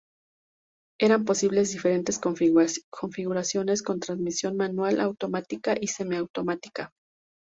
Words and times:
Eran 0.99 1.25
posibles 1.25 1.71
diferentes 1.73 2.17
configuraciones, 2.19 3.83
con 3.83 3.99
transmisión 3.99 4.57
manual, 4.57 4.99
automática 4.99 5.75
y 5.79 5.85
semiautomática. 5.89 6.91